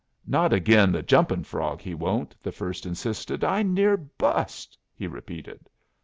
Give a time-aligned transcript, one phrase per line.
[0.25, 3.43] "Not agin 'The Jumping Frog,' he won't," the first insisted.
[3.43, 5.69] "I near bust," he repeated.